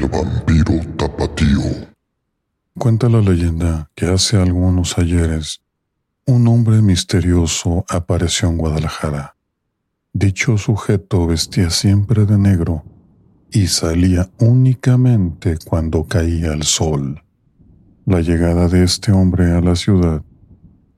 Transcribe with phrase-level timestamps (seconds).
[0.00, 1.60] El vampiro tapatío.
[2.78, 5.60] Cuenta la leyenda que hace algunos ayeres
[6.24, 9.36] un hombre misterioso apareció en Guadalajara.
[10.14, 12.82] Dicho sujeto vestía siempre de negro
[13.50, 17.22] y salía únicamente cuando caía el sol.
[18.06, 20.22] La llegada de este hombre a la ciudad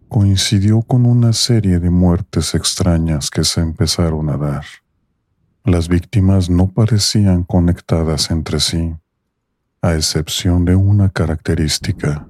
[0.08, 4.64] coincidió con una serie de muertes extrañas que se empezaron a dar.
[5.64, 8.96] Las víctimas no parecían conectadas entre sí,
[9.80, 12.26] a excepción de una característica.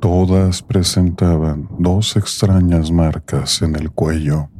[0.00, 4.50] Todas presentaban dos extrañas marcas en el cuello.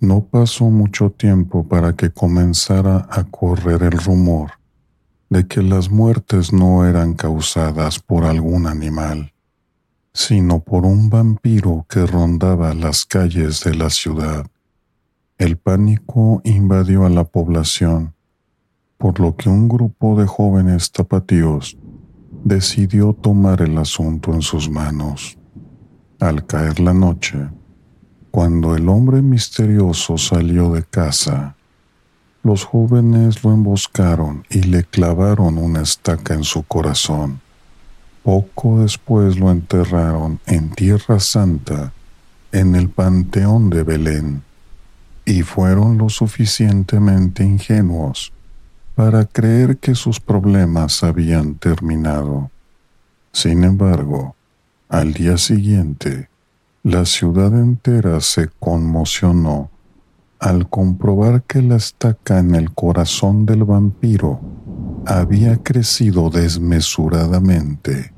[0.00, 4.52] No pasó mucho tiempo para que comenzara a correr el rumor
[5.28, 9.34] de que las muertes no eran causadas por algún animal,
[10.14, 14.46] sino por un vampiro que rondaba las calles de la ciudad.
[15.40, 18.12] El pánico invadió a la población,
[18.98, 21.78] por lo que un grupo de jóvenes tapatíos
[22.44, 25.38] decidió tomar el asunto en sus manos.
[26.18, 27.48] Al caer la noche,
[28.30, 31.56] cuando el hombre misterioso salió de casa,
[32.42, 37.40] los jóvenes lo emboscaron y le clavaron una estaca en su corazón.
[38.22, 41.94] Poco después lo enterraron en Tierra Santa,
[42.52, 44.49] en el Panteón de Belén,
[45.30, 48.32] y fueron lo suficientemente ingenuos
[48.96, 52.50] para creer que sus problemas habían terminado.
[53.32, 54.34] Sin embargo,
[54.88, 56.28] al día siguiente,
[56.82, 59.70] la ciudad entera se conmocionó
[60.40, 64.40] al comprobar que la estaca en el corazón del vampiro
[65.06, 68.12] había crecido desmesuradamente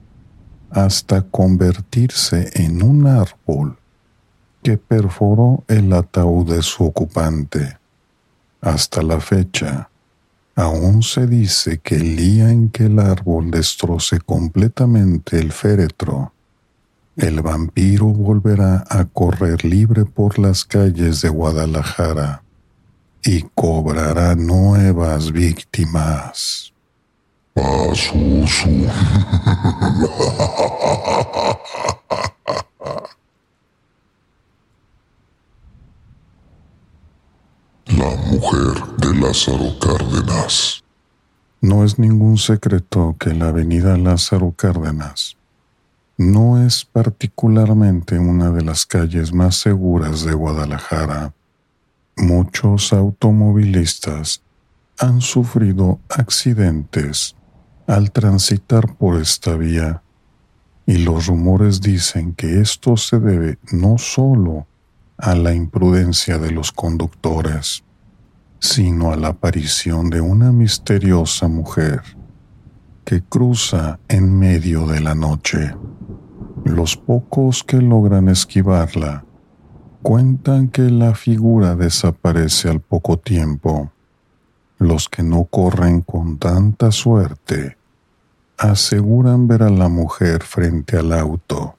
[0.71, 3.82] hasta convertirse en un árbol
[4.63, 7.79] que perforó el ataúd de su ocupante.
[8.61, 9.89] Hasta la fecha,
[10.55, 16.33] aún se dice que el día en que el árbol destroce completamente el féretro,
[17.17, 22.42] el vampiro volverá a correr libre por las calles de Guadalajara
[23.23, 26.73] y cobrará nuevas víctimas.
[37.98, 40.83] La mujer de Lázaro Cárdenas.
[41.61, 45.36] No es ningún secreto que la avenida Lázaro Cárdenas
[46.17, 51.35] no es particularmente una de las calles más seguras de Guadalajara.
[52.17, 54.42] Muchos automovilistas
[54.98, 57.36] han sufrido accidentes
[57.86, 60.03] al transitar por esta vía
[60.86, 64.67] y los rumores dicen que esto se debe no solo
[65.23, 67.85] a la imprudencia de los conductores,
[68.59, 72.03] sino a la aparición de una misteriosa mujer
[73.05, 75.77] que cruza en medio de la noche.
[76.65, 79.25] Los pocos que logran esquivarla
[80.03, 83.93] cuentan que la figura desaparece al poco tiempo.
[84.79, 87.79] Los que no corren con tanta suerte
[88.59, 91.77] aseguran ver a la mujer frente al auto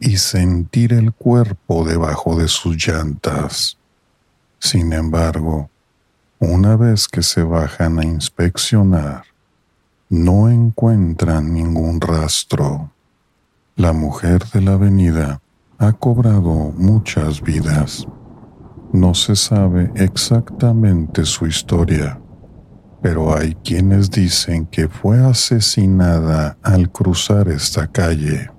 [0.00, 3.78] y sentir el cuerpo debajo de sus llantas.
[4.58, 5.70] Sin embargo,
[6.38, 9.24] una vez que se bajan a inspeccionar,
[10.08, 12.92] no encuentran ningún rastro.
[13.76, 15.40] La mujer de la avenida
[15.78, 18.06] ha cobrado muchas vidas.
[18.92, 22.20] No se sabe exactamente su historia,
[23.02, 28.50] pero hay quienes dicen que fue asesinada al cruzar esta calle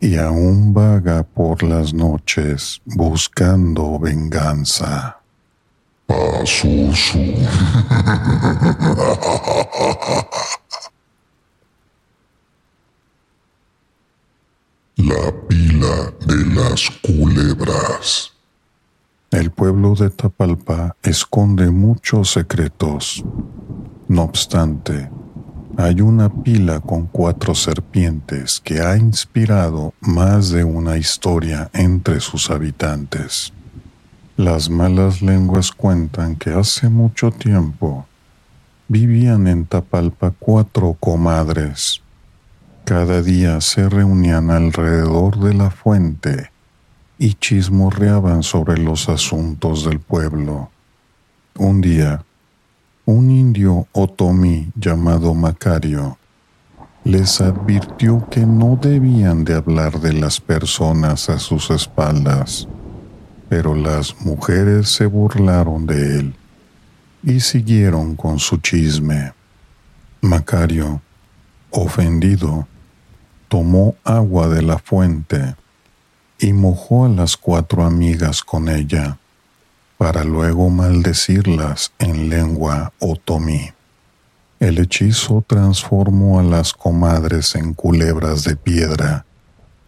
[0.00, 5.18] y aún vaga por las noches buscando venganza.
[14.96, 18.32] La pila de las culebras.
[19.30, 23.24] El pueblo de Tapalpa esconde muchos secretos.
[24.08, 25.10] No obstante,
[25.80, 32.50] hay una pila con cuatro serpientes que ha inspirado más de una historia entre sus
[32.50, 33.52] habitantes.
[34.36, 38.06] Las malas lenguas cuentan que hace mucho tiempo
[38.88, 42.02] vivían en Tapalpa cuatro comadres
[42.90, 46.50] cada día se reunían alrededor de la fuente
[47.18, 50.70] y chismorreaban sobre los asuntos del pueblo.
[51.56, 52.24] Un día,
[53.10, 56.16] un indio otomí llamado Macario
[57.02, 62.68] les advirtió que no debían de hablar de las personas a sus espaldas,
[63.48, 66.34] pero las mujeres se burlaron de él
[67.22, 69.32] y siguieron con su chisme.
[70.20, 71.00] Macario,
[71.70, 72.68] ofendido,
[73.48, 75.56] tomó agua de la fuente
[76.38, 79.18] y mojó a las cuatro amigas con ella,
[80.00, 83.70] para luego maldecirlas en lengua otomí.
[84.58, 89.26] El hechizo transformó a las comadres en culebras de piedra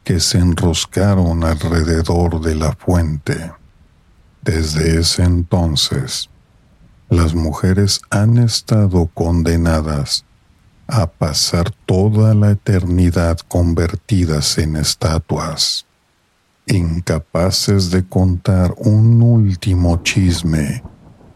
[0.04, 3.54] que se enroscaron alrededor de la fuente.
[4.42, 6.28] Desde ese entonces,
[7.08, 10.26] las mujeres han estado condenadas
[10.88, 15.86] a pasar toda la eternidad convertidas en estatuas,
[16.66, 20.82] incapaces de contar un último chisme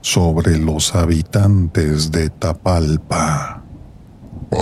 [0.00, 3.62] sobre los habitantes de Tapalpa.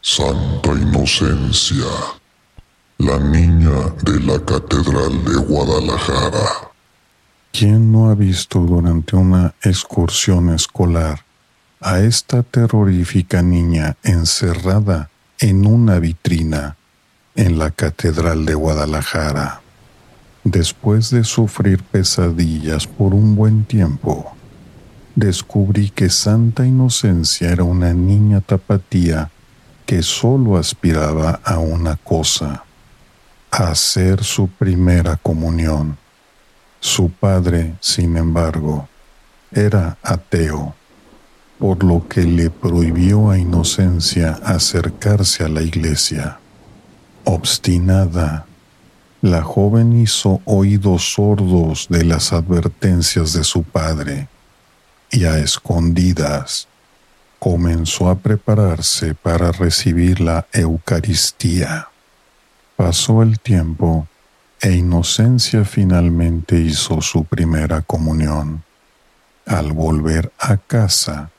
[0.00, 1.84] Santa Inocencia,
[2.98, 3.70] la niña
[4.02, 6.70] de la Catedral de Guadalajara.
[7.52, 11.20] ¿Quién no ha visto durante una excursión escolar
[11.82, 16.76] a esta terrorífica niña encerrada en una vitrina
[17.34, 19.60] en la Catedral de Guadalajara?
[20.44, 24.34] Después de sufrir pesadillas por un buen tiempo,
[25.14, 29.30] descubrí que Santa Inocencia era una niña tapatía
[29.86, 32.64] que solo aspiraba a una cosa,
[33.50, 35.98] hacer su primera comunión.
[36.80, 38.88] Su padre, sin embargo,
[39.52, 40.74] era ateo,
[41.62, 46.40] por lo que le prohibió a Inocencia acercarse a la iglesia.
[47.22, 48.46] Obstinada,
[49.20, 54.26] la joven hizo oídos sordos de las advertencias de su padre
[55.12, 56.66] y a escondidas
[57.38, 61.90] comenzó a prepararse para recibir la Eucaristía.
[62.74, 64.08] Pasó el tiempo
[64.60, 68.64] e Inocencia finalmente hizo su primera comunión.
[69.46, 71.31] Al volver a casa,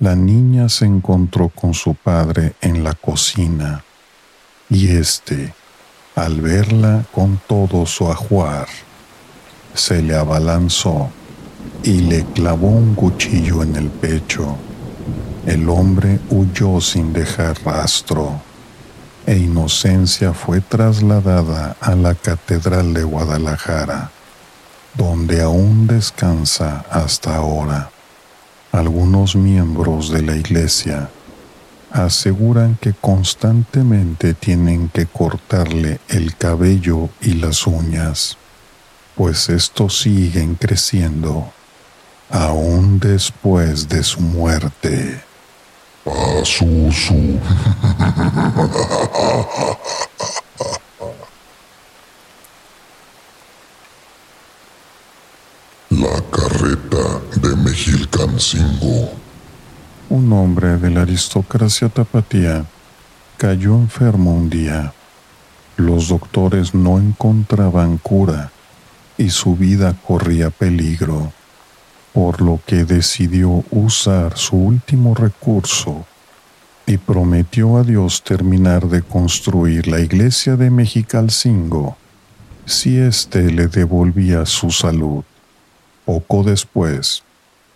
[0.00, 3.84] la niña se encontró con su padre en la cocina
[4.70, 5.52] y éste,
[6.14, 8.66] al verla con todo su ajuar,
[9.74, 11.10] se le abalanzó
[11.82, 14.56] y le clavó un cuchillo en el pecho.
[15.44, 18.40] El hombre huyó sin dejar rastro
[19.26, 24.10] e Inocencia fue trasladada a la Catedral de Guadalajara,
[24.94, 27.90] donde aún descansa hasta ahora.
[28.72, 31.10] Algunos miembros de la iglesia
[31.90, 38.36] aseguran que constantemente tienen que cortarle el cabello y las uñas,
[39.16, 41.52] pues estos siguen creciendo
[42.30, 45.20] aún después de su muerte.
[56.00, 59.10] La carreta de Mejilcancingo
[60.08, 62.64] un hombre de la aristocracia tapatía
[63.36, 64.94] cayó enfermo un día.
[65.76, 68.50] Los doctores no encontraban cura
[69.18, 71.34] y su vida corría peligro,
[72.14, 76.06] por lo que decidió usar su último recurso
[76.86, 81.98] y prometió a Dios terminar de construir la iglesia de Mexicalcingo
[82.64, 85.24] si éste le devolvía su salud.
[86.10, 87.22] Poco después,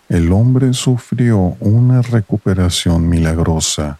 [0.09, 3.97] el hombre sufrió una recuperación milagrosa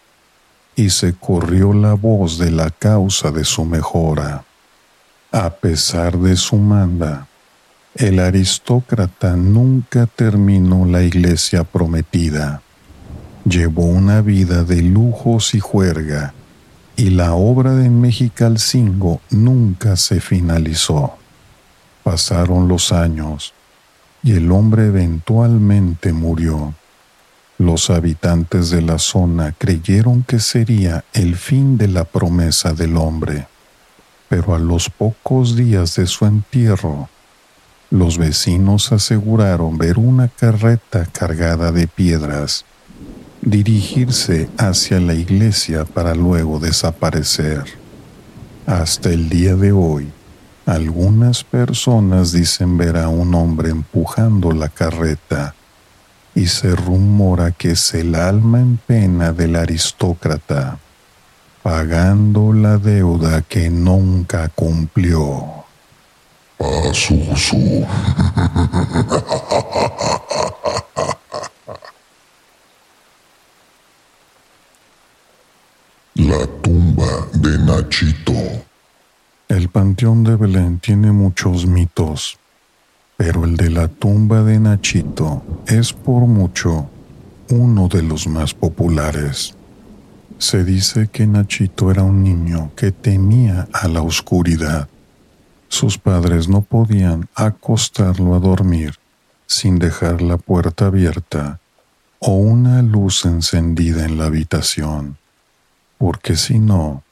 [0.75, 4.43] y se corrió la voz de la causa de su mejora.
[5.31, 7.27] A pesar de su manda,
[7.95, 12.61] el aristócrata nunca terminó la iglesia prometida.
[13.45, 16.33] Llevó una vida de lujos y juerga,
[16.97, 21.13] y la obra de Mexicalcingo nunca se finalizó.
[22.03, 23.53] Pasaron los años
[24.25, 26.73] y el hombre eventualmente murió.
[27.59, 33.47] Los habitantes de la zona creyeron que sería el fin de la promesa del hombre,
[34.27, 37.07] pero a los pocos días de su entierro,
[37.91, 42.65] los vecinos aseguraron ver una carreta cargada de piedras
[43.43, 47.63] dirigirse hacia la iglesia para luego desaparecer.
[48.65, 50.11] Hasta el día de hoy,
[50.65, 55.53] algunas personas dicen ver a un hombre empujando la carreta
[56.33, 60.79] y se rumora que es el alma en pena del aristócrata,
[61.61, 65.65] pagando la deuda que nunca cumplió.
[76.15, 78.64] La tumba de Nachito.
[79.55, 82.37] El panteón de Belén tiene muchos mitos,
[83.15, 86.89] pero el de la tumba de Nachito es por mucho
[87.49, 89.55] uno de los más populares.
[90.39, 94.89] Se dice que Nachito era un niño que temía a la oscuridad.
[95.69, 98.95] Sus padres no podían acostarlo a dormir
[99.47, 101.61] sin dejar la puerta abierta
[102.19, 105.15] o una luz encendida en la habitación,
[105.97, 107.04] porque si no,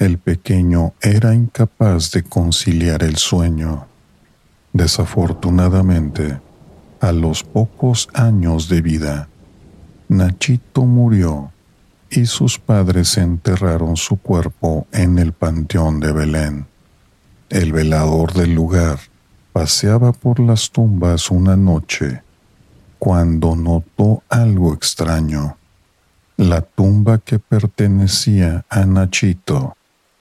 [0.00, 3.86] el pequeño era incapaz de conciliar el sueño.
[4.72, 6.40] Desafortunadamente,
[7.02, 9.28] a los pocos años de vida,
[10.08, 11.52] Nachito murió
[12.08, 16.66] y sus padres enterraron su cuerpo en el panteón de Belén.
[17.50, 19.00] El velador del lugar
[19.52, 22.22] paseaba por las tumbas una noche
[22.98, 25.58] cuando notó algo extraño.
[26.38, 29.76] La tumba que pertenecía a Nachito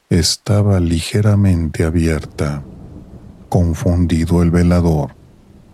[0.09, 2.63] estaba ligeramente abierta.
[3.47, 5.15] Confundido el velador,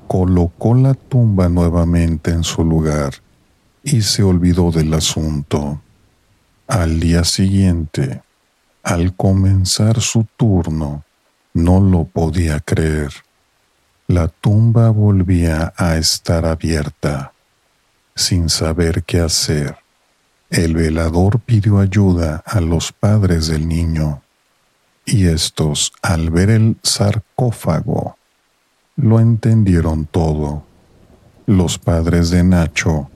[0.07, 3.13] colocó la tumba nuevamente en su lugar
[3.83, 5.81] y se olvidó del asunto.
[6.67, 8.21] Al día siguiente,
[8.83, 11.03] al comenzar su turno,
[11.53, 13.11] no lo podía creer.
[14.07, 17.31] La tumba volvía a estar abierta.
[18.15, 19.77] Sin saber qué hacer,
[20.49, 24.21] el velador pidió ayuda a los padres del niño,
[25.05, 28.17] y estos, al ver el sarcófago,
[28.95, 30.63] lo entendieron todo.
[31.45, 33.09] Los padres de Nacho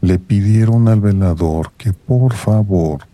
[0.00, 3.06] le pidieron al velador que por favor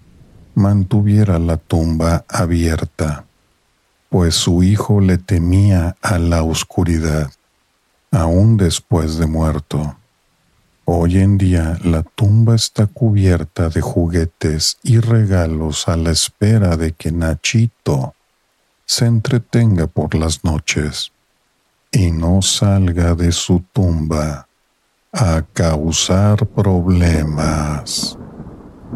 [0.54, 3.24] mantuviera la tumba abierta,
[4.10, 7.32] pues su hijo le temía a la oscuridad,
[8.12, 9.96] aún después de muerto.
[10.86, 16.92] Hoy en día la tumba está cubierta de juguetes y regalos a la espera de
[16.92, 18.12] que Nachito
[18.84, 21.10] se entretenga por las noches
[21.90, 24.46] y no salga de su tumba
[25.10, 28.18] a causar problemas.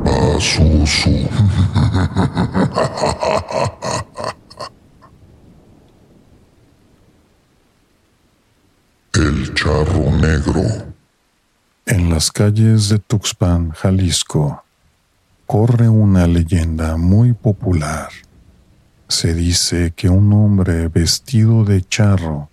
[9.15, 10.98] El charro negro.
[12.19, 14.65] Las calles de Tuxpan, Jalisco,
[15.47, 18.09] corre una leyenda muy popular.
[19.07, 22.51] Se dice que un hombre vestido de charro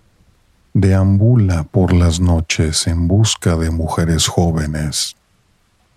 [0.72, 5.16] deambula por las noches en busca de mujeres jóvenes.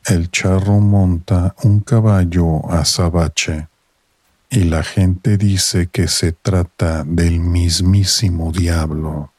[0.03, 3.67] El charro monta un caballo azabache
[4.49, 9.31] y la gente dice que se trata del mismísimo diablo.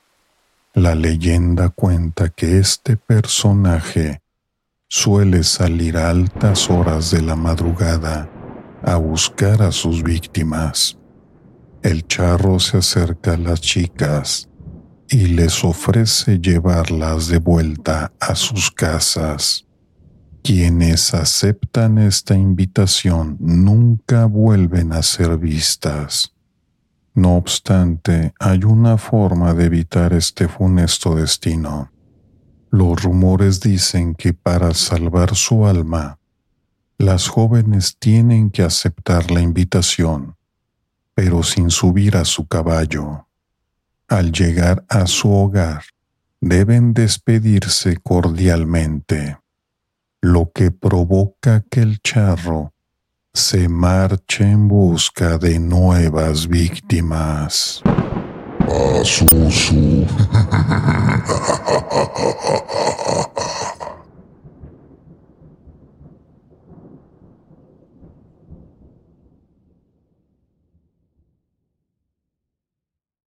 [0.73, 4.20] La leyenda cuenta que este personaje
[4.93, 8.29] suele salir a altas horas de la madrugada
[8.83, 10.99] a buscar a sus víctimas.
[11.81, 14.49] El charro se acerca a las chicas
[15.09, 19.65] y les ofrece llevarlas de vuelta a sus casas.
[20.43, 26.35] Quienes aceptan esta invitación nunca vuelven a ser vistas.
[27.15, 31.93] No obstante, hay una forma de evitar este funesto destino.
[32.71, 36.19] Los rumores dicen que para salvar su alma,
[36.99, 40.37] las jóvenes tienen que aceptar la invitación,
[41.15, 43.27] pero sin subir a su caballo.
[44.07, 45.83] Al llegar a su hogar,
[46.41, 49.39] deben despedirse cordialmente,
[50.21, 52.73] lo que provoca que el charro
[53.33, 57.83] se marche en busca de nuevas víctimas.
[58.69, 60.07] Ah, so so.